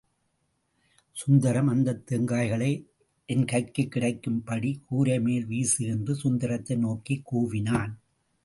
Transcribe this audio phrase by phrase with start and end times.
[1.11, 2.85] சுந்தரம், அந்தத் தேங்காய்களை
[3.25, 7.93] என்கைக்குக் கிடைக்கும் படி கூரை மேல் வீசு என்று சுந்தரத்தை நோக்கிக் கூவினான்.